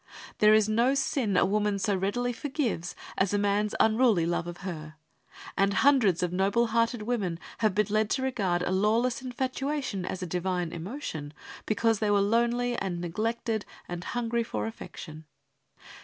[0.39, 4.59] There is no sin a woman so readily forgives as a man's unruly love for
[4.63, 4.95] her,
[5.55, 10.23] and hundreds of noble hearted women have been led to regard a lawless infatuation as
[10.23, 11.33] a divine emotion,
[11.67, 15.25] because they were lonely, and neglected, and hungry for affection.